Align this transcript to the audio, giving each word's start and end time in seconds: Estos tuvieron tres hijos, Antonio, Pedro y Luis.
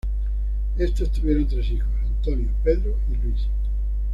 Estos 0.79 1.11
tuvieron 1.11 1.47
tres 1.47 1.69
hijos, 1.69 1.87
Antonio, 2.07 2.47
Pedro 2.63 2.97
y 3.11 3.21
Luis. 3.21 3.45